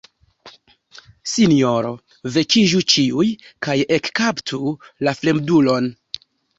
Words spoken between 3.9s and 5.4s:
ekkaptu la